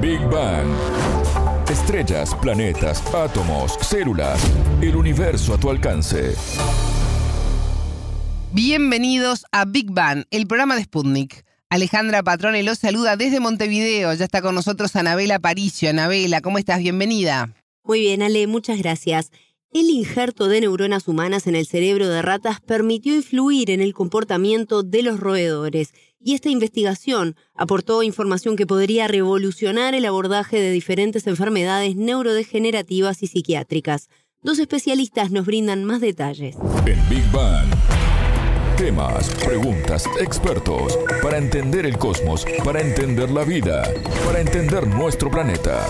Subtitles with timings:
[0.00, 0.66] Big Bang.
[1.68, 4.40] Estrellas, planetas, átomos, células,
[4.80, 6.34] el universo a tu alcance.
[8.50, 11.44] Bienvenidos a Big Bang, el programa de Sputnik.
[11.68, 14.14] Alejandra Patrone los saluda desde Montevideo.
[14.14, 15.90] Ya está con nosotros Anabela Paricio.
[15.90, 16.78] Anabela, ¿cómo estás?
[16.78, 17.52] Bienvenida.
[17.84, 19.30] Muy bien, Ale, muchas gracias.
[19.72, 24.82] El injerto de neuronas humanas en el cerebro de ratas permitió influir en el comportamiento
[24.82, 31.28] de los roedores y esta investigación aportó información que podría revolucionar el abordaje de diferentes
[31.28, 34.08] enfermedades neurodegenerativas y psiquiátricas.
[34.42, 36.56] Dos especialistas nos brindan más detalles.
[36.84, 37.68] En Big Bang.
[38.76, 43.88] Temas, preguntas, expertos, para entender el cosmos, para entender la vida,
[44.26, 45.86] para entender nuestro planeta.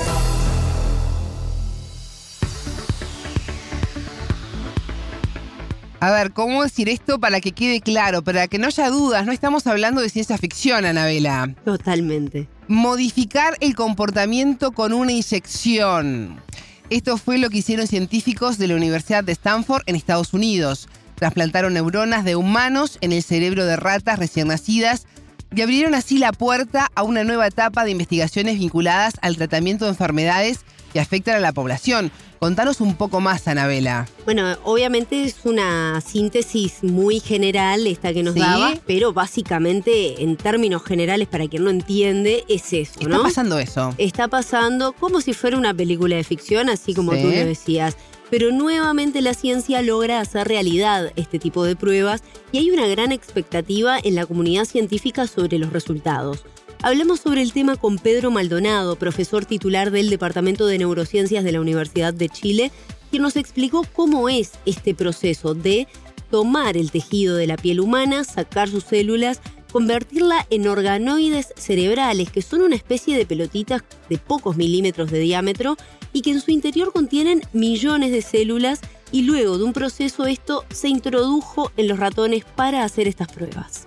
[6.02, 8.22] A ver, ¿cómo decir esto para que quede claro?
[8.22, 11.54] Para que no haya dudas, no estamos hablando de ciencia ficción, Anabela.
[11.62, 12.48] Totalmente.
[12.68, 16.40] Modificar el comportamiento con una inyección.
[16.88, 20.88] Esto fue lo que hicieron científicos de la Universidad de Stanford en Estados Unidos.
[21.16, 25.06] Trasplantaron neuronas de humanos en el cerebro de ratas recién nacidas
[25.54, 29.90] y abrieron así la puerta a una nueva etapa de investigaciones vinculadas al tratamiento de
[29.90, 30.60] enfermedades
[30.92, 32.10] que afectan a la población.
[32.38, 34.08] Contanos un poco más, Anabela.
[34.24, 40.82] Bueno, obviamente es una síntesis muy general esta que nos daba, pero básicamente en términos
[40.82, 43.16] generales, para quien no entiende, es eso, ¿no?
[43.16, 43.94] Está pasando eso.
[43.98, 47.96] Está pasando como si fuera una película de ficción, así como tú lo decías.
[48.30, 53.10] Pero nuevamente la ciencia logra hacer realidad este tipo de pruebas y hay una gran
[53.10, 56.44] expectativa en la comunidad científica sobre los resultados.
[56.82, 61.60] Hablamos sobre el tema con Pedro Maldonado, profesor titular del Departamento de Neurociencias de la
[61.60, 62.72] Universidad de Chile,
[63.10, 65.86] quien nos explicó cómo es este proceso de
[66.30, 72.40] tomar el tejido de la piel humana, sacar sus células, convertirla en organoides cerebrales, que
[72.40, 75.76] son una especie de pelotitas de pocos milímetros de diámetro
[76.14, 78.80] y que en su interior contienen millones de células
[79.12, 83.86] y luego de un proceso esto se introdujo en los ratones para hacer estas pruebas.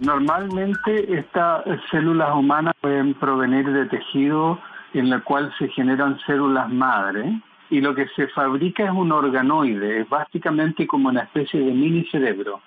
[0.00, 4.58] Normalmente estas células humanas pueden provenir de tejido
[4.94, 10.00] en el cual se generan células madre y lo que se fabrica es un organoide,
[10.00, 12.60] es básicamente como una especie de mini cerebro.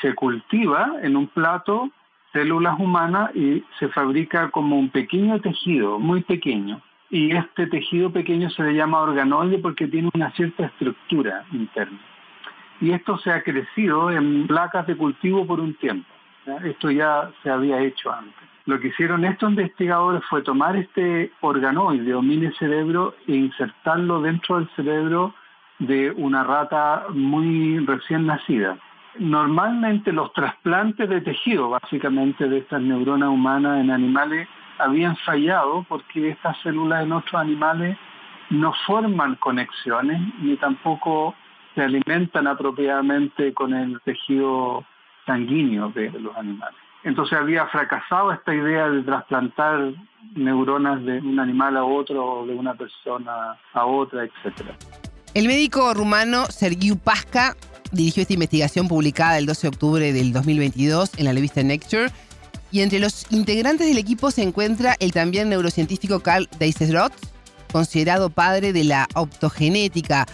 [0.00, 1.90] Se cultiva en un plato
[2.32, 6.80] células humanas y se fabrica como un pequeño tejido, muy pequeño.
[7.10, 11.98] Y este tejido pequeño se le llama organoide porque tiene una cierta estructura interna.
[12.80, 16.11] Y esto se ha crecido en placas de cultivo por un tiempo.
[16.64, 18.48] Esto ya se había hecho antes.
[18.66, 24.58] Lo que hicieron estos investigadores fue tomar este organoide o mini cerebro e insertarlo dentro
[24.58, 25.34] del cerebro
[25.80, 28.78] de una rata muy recién nacida.
[29.18, 34.48] Normalmente los trasplantes de tejido, básicamente de estas neuronas humanas en animales,
[34.78, 37.96] habían fallado porque estas células en otros animales
[38.50, 41.34] no forman conexiones ni tampoco
[41.74, 44.84] se alimentan apropiadamente con el tejido
[45.26, 46.76] sanguíneo de los animales.
[47.04, 49.92] Entonces había fracasado esta idea de trasplantar
[50.34, 54.70] neuronas de un animal a otro o de una persona a otra, etc.
[55.34, 57.56] El médico rumano Sergiu Pasca
[57.90, 62.10] dirigió esta investigación publicada el 12 de octubre del 2022 en la revista Nature.
[62.70, 67.12] Y entre los integrantes del equipo se encuentra el también neurocientífico Carl Deisseroth,
[67.70, 70.26] considerado padre de la optogenética.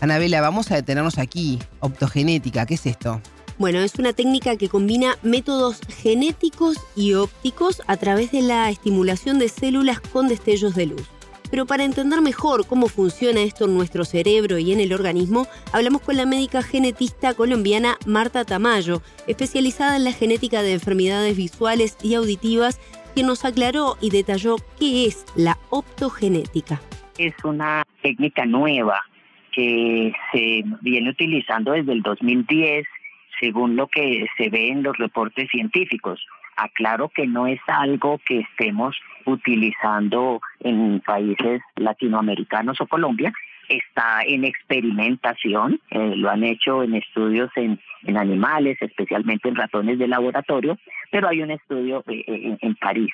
[0.00, 1.60] Anabela, vamos a detenernos aquí.
[1.80, 3.20] Optogenética, ¿qué es esto?
[3.56, 9.38] Bueno, es una técnica que combina métodos genéticos y ópticos a través de la estimulación
[9.38, 11.08] de células con destellos de luz.
[11.52, 16.02] Pero para entender mejor cómo funciona esto en nuestro cerebro y en el organismo, hablamos
[16.02, 22.14] con la médica genetista colombiana Marta Tamayo, especializada en la genética de enfermedades visuales y
[22.14, 22.80] auditivas,
[23.14, 26.80] quien nos aclaró y detalló qué es la optogenética.
[27.18, 29.00] Es una técnica nueva
[29.52, 32.84] que se viene utilizando desde el 2010
[33.44, 36.26] según lo que se ve en los reportes científicos.
[36.56, 38.96] Aclaro que no es algo que estemos
[39.26, 43.34] utilizando en países latinoamericanos o Colombia,
[43.68, 47.78] está en experimentación, eh, lo han hecho en estudios en,
[48.16, 50.78] animales, especialmente en ratones de laboratorio,
[51.10, 53.12] pero hay un estudio eh, eh, en, París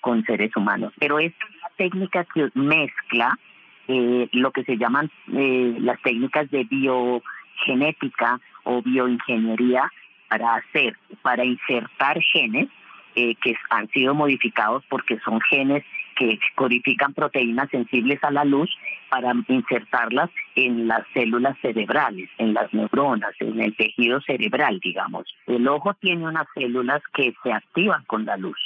[0.00, 0.92] con seres humanos.
[0.98, 3.38] Pero es una técnica que mezcla
[3.86, 9.90] lo que se llaman las técnicas de biogenética o bioingeniería
[10.28, 12.68] para hacer, para insertar genes
[13.16, 15.82] eh, que han sido modificados porque son genes
[16.16, 18.70] que codifican proteínas sensibles a la luz
[19.08, 25.24] para insertarlas en las células cerebrales, en las neuronas, en el tejido cerebral, digamos.
[25.46, 28.58] El ojo tiene unas células que se activan con la luz.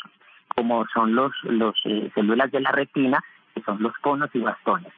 [0.56, 3.22] como son los, los eh, células de la retina,
[3.54, 4.92] que son los conos y bastones.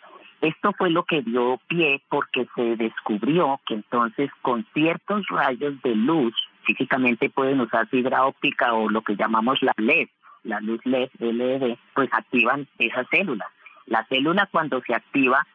[0.44, 5.94] Esto fue lo que dio pie porque se descubrió que entonces con ciertos rayos de
[5.94, 10.08] luz, físicamente pueden usar fibra óptica o lo que llamamos la LED,
[10.42, 13.48] la luz LED, LED, pues activan esas células.
[13.86, 15.46] La célula cuando se activa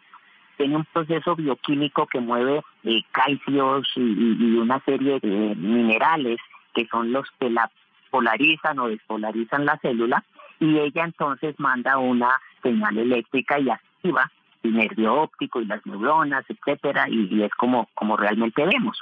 [0.58, 6.40] tiene un proceso bioquímico que mueve eh, calcios y, una serie de minerales
[6.74, 7.70] que son los que la
[8.10, 10.24] polarizan o despolarizan la célula
[10.60, 14.32] y ella entonces manda una señal eléctrica y activa
[14.64, 19.00] el nervio óptico y las neuronas, etcétera, y, es como, como realmente vemos.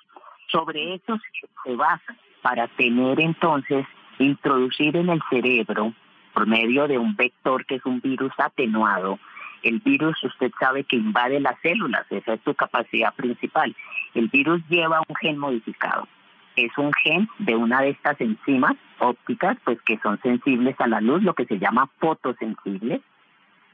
[0.51, 1.17] Sobre eso
[1.63, 3.85] se basa para tener entonces,
[4.19, 5.93] introducir en el cerebro,
[6.33, 9.19] por medio de un vector que es un virus atenuado,
[9.63, 13.75] el virus, usted sabe que invade las células, esa es su capacidad principal.
[14.13, 16.07] El virus lleva un gen modificado.
[16.55, 21.01] Es un gen de una de estas enzimas ópticas, pues que son sensibles a la
[21.01, 23.01] luz, lo que se llama fotosensibles.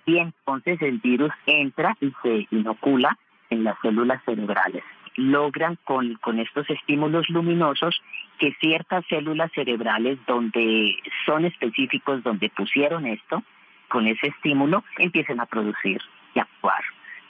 [0.06, 3.18] Y entonces el virus entra y se inocula
[3.50, 4.84] en las células cerebrales.
[5.16, 8.02] Logran con, con estos estímulos luminosos
[8.40, 10.96] que ciertas células cerebrales donde
[11.26, 13.44] son específicos, donde pusieron esto,
[13.90, 16.02] con ese estímulo empiecen a producir
[16.34, 16.82] y actuar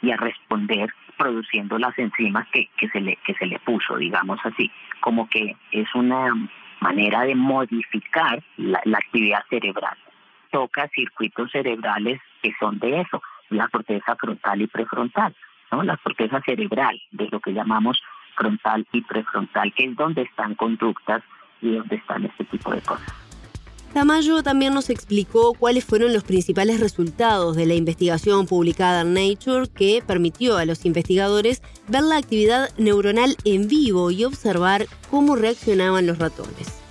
[0.02, 4.40] y a responder produciendo las enzimas que, que, se le, que se le puso, digamos
[4.44, 4.72] así,
[5.02, 6.34] como que es una
[6.80, 9.98] manera de modificar la, actividad cerebral.
[10.54, 15.36] Toca circuitos cerebrales que son de eso, la corteza frontal y prefrontal,
[15.72, 15.82] ¿no?
[15.82, 18.00] La corteza cerebral, de lo que llamamos
[18.36, 21.24] frontal y prefrontal, que es donde están conductas
[21.60, 23.12] y donde están este tipo de cosas.
[23.96, 29.68] Tamayo también nos explicó cuáles fueron los principales resultados de la investigación publicada en Nature
[29.68, 36.06] que permitió a los investigadores ver la actividad neuronal en vivo y observar cómo reaccionaban
[36.06, 36.83] los ratones.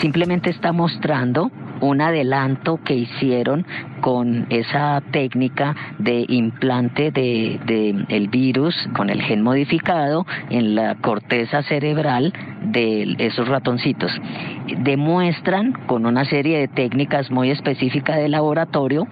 [0.00, 1.50] Simplemente está mostrando
[1.80, 3.66] un adelanto que hicieron
[4.00, 11.62] con esa técnica de implante de, el virus con el gen modificado en la corteza
[11.62, 12.32] cerebral
[12.62, 14.12] de esos ratoncitos.
[14.78, 19.06] Demuestran con una serie de técnicas muy específicas de laboratorio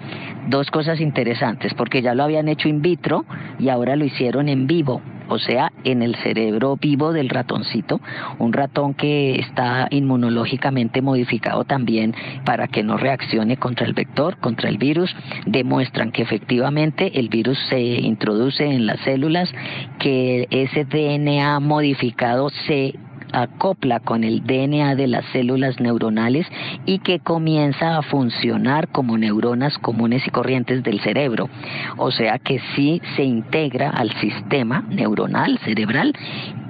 [0.48, 3.24] dos cosas interesantes, porque ya lo habían hecho in vitro
[3.58, 8.00] y ahora lo hicieron en vivo o sea, en el cerebro vivo del ratoncito,
[8.38, 14.68] un ratón que está inmunológicamente modificado también para que no reaccione contra el vector, contra
[14.68, 15.14] el virus,
[15.46, 19.52] demuestran que efectivamente el virus se introduce en las células,
[19.98, 22.94] que ese DNA modificado se
[23.34, 26.46] acopla con el DNA de las células neuronales
[26.86, 31.48] y que comienza a funcionar como neuronas comunes y corrientes del cerebro.
[31.96, 36.14] O sea que sí se integra al sistema neuronal cerebral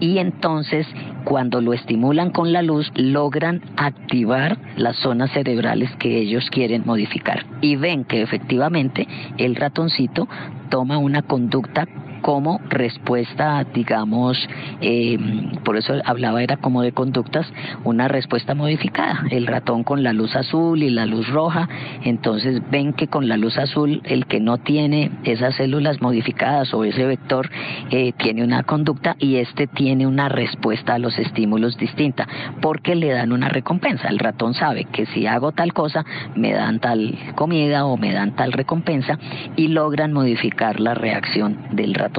[0.01, 0.87] y entonces
[1.25, 7.47] cuando lo estimulan con la luz logran activar las zonas cerebrales que ellos quieren modificar
[7.61, 9.07] y ven que efectivamente
[9.39, 10.29] el ratoncito
[10.69, 11.87] toma una conducta
[12.25, 14.39] como respuesta, digamos,
[14.81, 15.19] eh,
[15.63, 17.47] por eso hablaba era como de conductas,
[17.85, 19.25] una respuesta modificada.
[19.31, 21.69] El ratón con la luz azul y la luz roja,
[22.03, 26.85] entonces ven que con la luz azul el que no tiene esas células modificadas o
[26.85, 27.51] ese vector
[27.91, 32.27] eh, tiene una conducta y este tiene una respuesta a los estímulos distinta,
[32.63, 34.09] porque le dan una recompensa.
[34.09, 38.35] El ratón sabe que si hago tal cosa me dan tal comida o me dan
[38.35, 39.19] tal recompensa
[39.57, 42.14] y logran modificar la reacción del ratón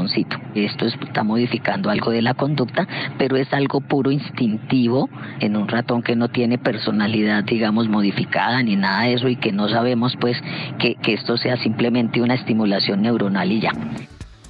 [0.56, 2.88] esto está modificando algo de la conducta,
[3.18, 5.10] pero es algo puro instintivo
[5.40, 9.52] en un ratón que no tiene personalidad, digamos, modificada ni nada de eso y que
[9.52, 10.38] no sabemos pues
[10.80, 13.72] que, esto sea simplemente una estimulación neuronal y ya.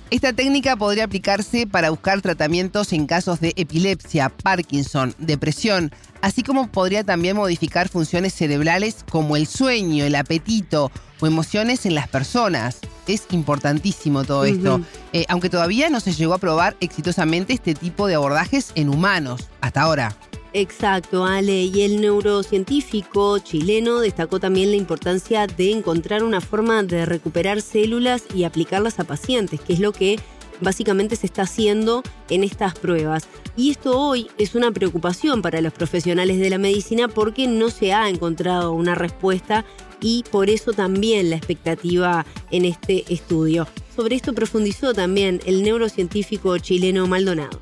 [0.10, 6.68] Esta técnica podría aplicarse para buscar tratamientos en casos de epilepsia, Parkinson, depresión, así como
[6.68, 12.80] podría también modificar funciones cerebrales como el sueño, el apetito o emociones en las personas.
[13.08, 14.82] Es importantísimo todo esto,
[15.14, 19.50] eh, aunque todavía no se llegó a probar exitosamente este tipo de abordajes en humanos
[19.62, 20.16] hasta ahora.
[20.54, 21.64] Exacto, Ale.
[21.66, 28.24] Y el neurocientífico chileno destacó también la importancia de encontrar una forma de recuperar células
[28.34, 30.18] y aplicarlas a pacientes, que es lo que
[30.62, 33.28] básicamente se está haciendo en estas pruebas.
[33.58, 37.94] Y esto hoy es una preocupación para los profesionales de la medicina porque no se
[37.94, 39.66] ha encontrado una respuesta
[40.02, 43.66] y por eso también la expectativa en este estudio.
[43.90, 47.62] Sobre esto profundizó también el neurocientífico chileno Maldonado.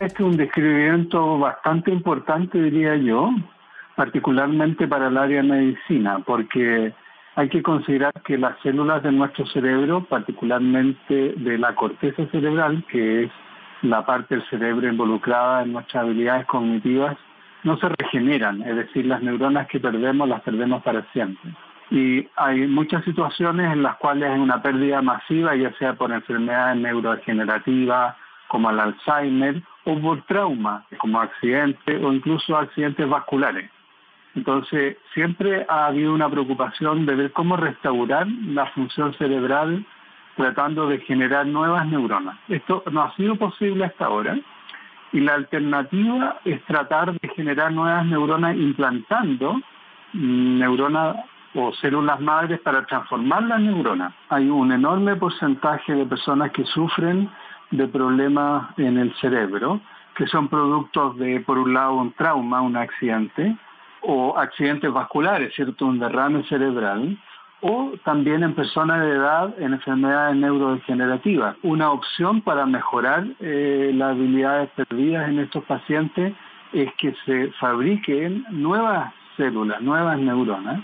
[0.00, 3.30] Este es un descubrimiento bastante importante, diría yo,
[3.96, 6.92] particularmente para el área de medicina, porque
[7.34, 13.24] hay que considerar que las células de nuestro cerebro, particularmente de la corteza cerebral, que
[13.24, 13.30] es
[13.82, 17.16] la parte del cerebro involucrada en nuestras habilidades cognitivas,
[17.64, 21.52] no se regeneran, es decir, las neuronas que perdemos las perdemos para siempre.
[21.92, 26.78] Y hay muchas situaciones en las cuales hay una pérdida masiva, ya sea por enfermedades
[26.78, 28.16] neurodegenerativas
[28.48, 33.70] como el Alzheimer o por trauma como accidentes o incluso accidentes vasculares.
[34.34, 39.84] Entonces, siempre ha habido una preocupación de ver cómo restaurar la función cerebral
[40.34, 42.38] tratando de generar nuevas neuronas.
[42.48, 44.38] Esto no ha sido posible hasta ahora
[45.12, 49.60] y la alternativa es tratar de generar nuevas neuronas implantando
[50.14, 51.16] neuronas
[51.54, 54.14] o células madres para transformar las neuronas.
[54.28, 57.30] Hay un enorme porcentaje de personas que sufren
[57.70, 59.80] de problemas en el cerebro,
[60.14, 63.56] que son productos de, por un lado, un trauma, un accidente,
[64.02, 65.86] o accidentes vasculares, ¿cierto?
[65.86, 67.18] Un derrame cerebral,
[67.60, 71.56] o también en personas de edad en enfermedades neurodegenerativas.
[71.62, 76.34] Una opción para mejorar eh, las habilidades perdidas en estos pacientes
[76.72, 80.80] es que se fabriquen nuevas células, nuevas neuronas,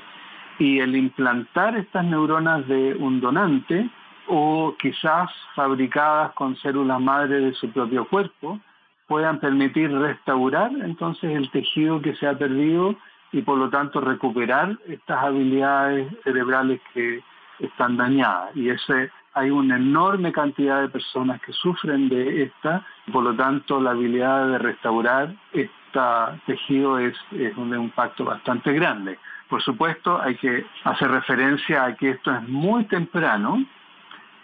[0.59, 3.89] y el implantar estas neuronas de un donante
[4.27, 8.61] o quizás fabricadas con células madre de su propio cuerpo,
[9.07, 12.95] puedan permitir restaurar entonces el tejido que se ha perdido
[13.33, 17.23] y por lo tanto recuperar estas habilidades cerebrales que
[17.59, 18.55] están dañadas.
[18.55, 23.81] Y ese, hay una enorme cantidad de personas que sufren de esta, por lo tanto
[23.81, 25.35] la habilidad de restaurar
[25.99, 29.19] este tejido es, es un impacto bastante grande.
[29.49, 33.65] Por supuesto, hay que hacer referencia a que esto es muy temprano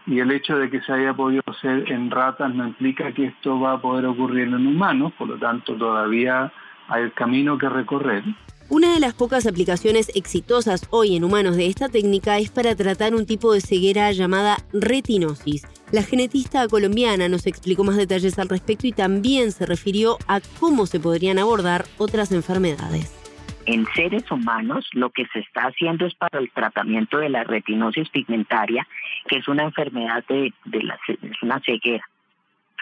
[0.07, 3.59] y el hecho de que se haya podido hacer en ratas no implica que esto
[3.61, 6.53] va a poder ocurrir en humanos, por lo tanto todavía
[6.89, 8.25] hay el camino que recorrer.
[8.71, 13.15] Una de las pocas aplicaciones exitosas hoy en humanos de esta técnica es para tratar
[13.15, 15.67] un tipo de ceguera llamada retinosis.
[15.95, 20.87] La genetista colombiana nos explicó más detalles al respecto y también se refirió a cómo
[20.87, 23.15] se podrían abordar otras enfermedades.
[23.67, 28.09] En seres humanos lo que se está haciendo es para el tratamiento de la retinosis
[28.09, 28.89] pigmentaria,
[29.29, 32.05] que es una enfermedad de, la, es una ceguera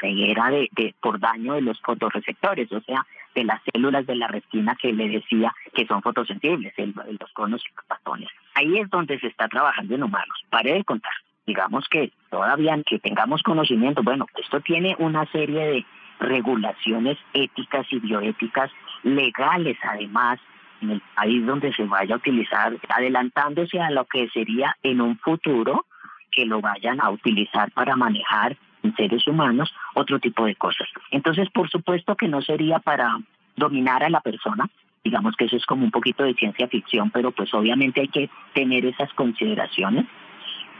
[0.01, 4.75] ceguera de, por daño de los fotorreceptores, o sea, de las células de la retina
[4.81, 8.31] que le decía que son fotosensibles, los conos y los bastones.
[8.55, 10.45] Ahí es donde se está trabajando en humanos.
[10.49, 11.13] Pare de contar.
[11.47, 15.87] Digamos que todavía que tengamos conocimiento, bueno, esto tiene una serie de
[16.21, 18.71] regulaciones éticas y bioéticas
[19.03, 20.39] legales además
[20.81, 25.19] en el país donde se vaya a utilizar, adelantándose a lo que sería en un
[25.19, 25.87] futuro
[26.31, 30.89] que lo vayan a utilizar para manejar en seres humanos, otro tipo de cosas.
[31.11, 33.19] Entonces, por supuesto que no sería para
[33.55, 34.69] dominar a la persona,
[35.05, 38.31] digamos que eso es como un poquito de ciencia ficción, pero pues obviamente hay que
[38.55, 40.07] tener esas consideraciones,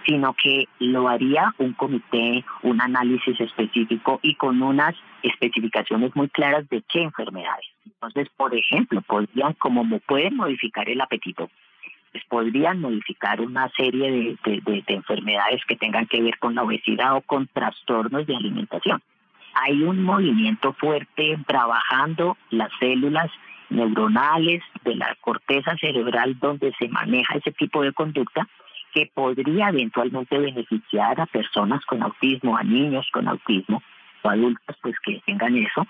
[0.07, 6.69] sino que lo haría un comité, un análisis específico y con unas especificaciones muy claras
[6.69, 7.67] de qué enfermedades.
[7.87, 11.51] Entonces, por ejemplo, podrían, como pueden modificar el apetito,
[12.13, 17.23] pues podrían modificar una serie de, enfermedades que tengan que ver con la obesidad o
[17.23, 19.03] con trastornos de alimentación.
[19.55, 23.31] Hay un movimiento fuerte trabajando las células
[23.71, 28.47] neuronales de la corteza cerebral donde se maneja ese tipo de conducta
[28.93, 33.83] que podría eventualmente beneficiar a personas con autismo, a niños con autismo
[34.23, 35.87] o adultos pues que tengan eso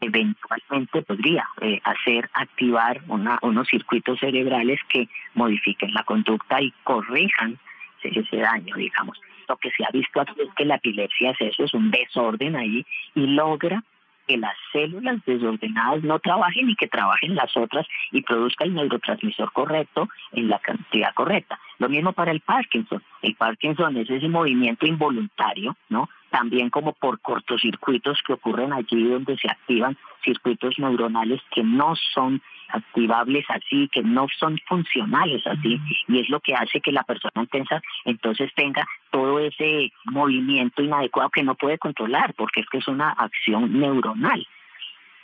[0.00, 7.58] eventualmente podría eh, hacer activar unos circuitos cerebrales que modifiquen la conducta y corrijan
[8.02, 9.20] ese daño, digamos.
[9.48, 12.54] Lo que se ha visto aquí es que la epilepsia es eso, es un desorden
[12.54, 13.82] ahí y logra
[14.26, 19.52] que las células desordenadas no trabajen y que trabajen las otras y produzca el neurotransmisor
[19.52, 21.58] correcto en la cantidad correcta.
[21.78, 23.02] Lo mismo para el Parkinson.
[23.22, 26.08] El Parkinson es ese movimiento involuntario, ¿no?
[26.30, 32.42] también como por cortocircuitos que ocurren allí donde se activan circuitos neuronales que no son
[32.68, 37.42] activables así, que no son funcionales así, y es lo que hace que la persona
[37.42, 42.88] intensa entonces tenga todo ese movimiento inadecuado que no puede controlar, porque es que es
[42.88, 44.46] una acción neuronal.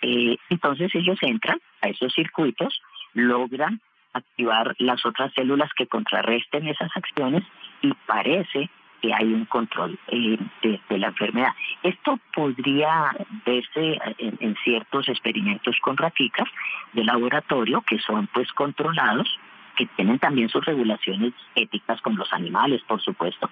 [0.03, 2.81] Eh, entonces ellos entran a esos circuitos,
[3.15, 3.81] logran
[4.13, 7.45] activar las otras células que contrarresten esas acciones
[7.81, 8.69] y parece
[9.03, 11.53] que hay un control eh, de, la enfermedad.
[11.83, 13.11] Esto podría
[13.45, 16.49] verse en, ciertos experimentos con raticas
[16.93, 19.29] de laboratorio que son pues controlados,
[19.77, 23.51] que tienen también sus regulaciones éticas con los animales, por supuesto.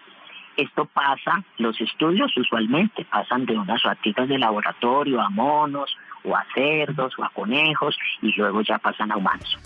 [0.57, 6.45] Esto pasa, los estudios usualmente pasan de unas ratitas de laboratorio a monos o a
[6.55, 9.59] cerdos o a conejos y luego ya pasan a humanos.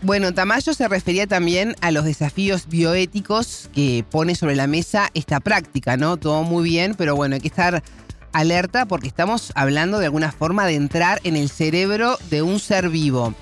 [0.00, 5.40] Bueno, Tamayo se refería también a los desafíos bioéticos que pone sobre la mesa esta
[5.40, 6.16] práctica, ¿no?
[6.16, 7.82] Todo muy bien, pero bueno, hay que estar
[8.32, 12.90] alerta porque estamos hablando de alguna forma de entrar en el cerebro de un ser
[12.90, 13.34] vivo.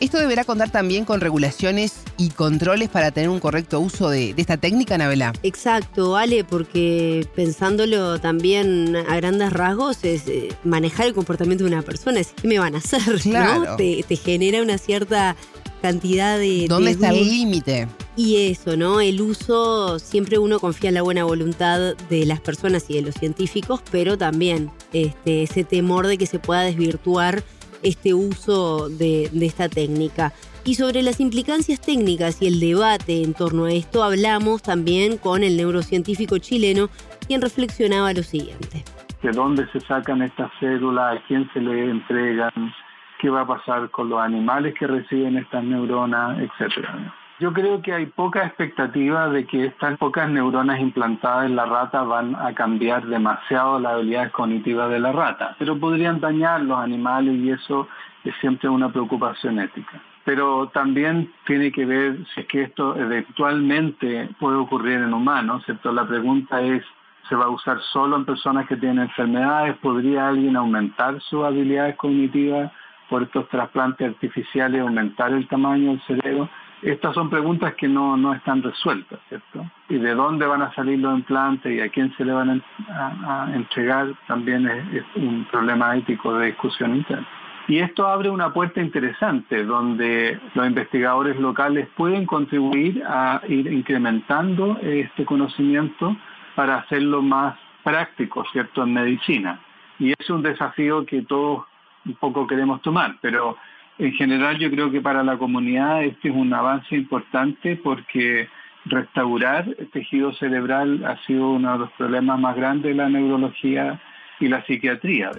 [0.00, 4.56] Esto deberá contar también con regulaciones y controles para tener un correcto uso de, esta
[4.56, 5.32] técnica, Nabela.
[5.42, 11.82] Exacto, Ale, porque pensándolo también a grandes rasgos es eh, manejar el comportamiento de una
[11.82, 13.76] persona, es qué me van a hacer, ¿no?
[13.76, 15.34] Te, genera una cierta
[15.78, 16.66] cantidad de...
[16.68, 17.88] ¿Dónde está el límite?
[18.16, 19.00] Y eso, ¿no?
[19.00, 23.14] El uso, siempre uno confía en la buena voluntad de las personas y de los
[23.14, 27.42] científicos, pero también este, ese temor de que se pueda desvirtuar
[27.82, 30.32] este uso de, esta técnica.
[30.64, 35.42] Y sobre las implicancias técnicas y el debate en torno a esto hablamos también con
[35.42, 36.90] el neurocientífico chileno,
[37.26, 38.84] quien reflexionaba lo siguiente.
[39.22, 41.16] ¿De dónde se sacan estas células?
[41.16, 42.72] ¿A quién se le entregan?
[43.18, 46.38] ¿Qué va a pasar con los animales que reciben estas neuronas?
[46.38, 47.14] Etcétera.
[47.40, 52.02] Yo creo que hay poca expectativa de que estas pocas neuronas implantadas en la rata
[52.02, 57.36] van a cambiar demasiado las habilidades cognitivas de la rata, pero podrían dañar los animales
[57.36, 57.86] y eso
[58.24, 60.00] es siempre una preocupación ética.
[60.24, 65.92] Pero también tiene que ver si es que esto eventualmente puede ocurrir en humanos, ¿cierto?
[65.92, 66.82] La pregunta es,
[67.28, 69.76] ¿se va a usar solo en personas que tienen enfermedades?
[69.76, 72.72] ¿Podría alguien aumentar sus habilidades cognitivas
[73.08, 76.48] por estos trasplantes artificiales, aumentar el tamaño del cerebro?
[76.82, 79.68] Estas son preguntas que no, no están resueltas, ¿cierto?
[79.88, 83.50] Y de dónde van a salir los implantes y a quién se le van a,
[83.52, 87.26] entregar también es, un problema ético de discusión interna.
[87.66, 94.78] Y esto abre una puerta interesante donde los investigadores locales pueden contribuir a ir incrementando
[94.80, 96.16] este conocimiento
[96.54, 99.60] para hacerlo más práctico, ¿cierto?, en medicina.
[99.98, 101.64] Y es un desafío que todos
[102.06, 103.56] un poco queremos tomar, pero
[103.98, 108.48] en general yo creo que para la comunidad este es un avance importante porque
[108.84, 114.00] restaurar el tejido cerebral ha sido uno de los problemas más grandes de la neurología
[114.40, 115.30] y la psiquiatría.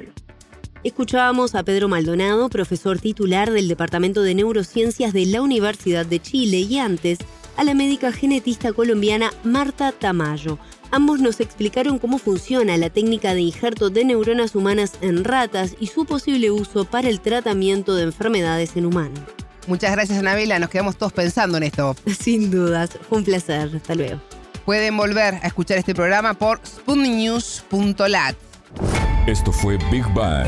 [0.84, 6.60] Escuchábamos a Pedro Maldonado, profesor titular del Departamento de Neurociencias de la Universidad de Chile
[6.60, 7.20] y antes
[7.60, 10.58] a la médica genetista colombiana Marta Tamayo.
[10.92, 15.88] Ambos nos explicaron cómo funciona la técnica de injerto de neuronas humanas en ratas y
[15.88, 19.20] su posible uso para el tratamiento de enfermedades en humanos.
[19.68, 20.58] Muchas gracias, Anabela.
[20.58, 21.98] Nos quedamos todos pensando en esto.
[22.20, 22.92] Sin dudas.
[23.10, 23.70] Fue un placer.
[23.76, 24.22] Hasta luego.
[24.64, 28.36] Pueden volver a escuchar este programa por sputniknews.lat.
[29.28, 30.48] Esto fue Big Bang.